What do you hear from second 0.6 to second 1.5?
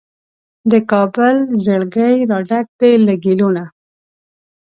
د کابل